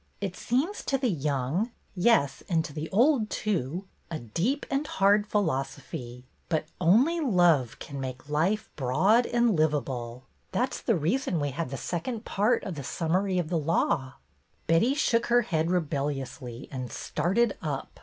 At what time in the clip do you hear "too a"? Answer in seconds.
3.29-4.17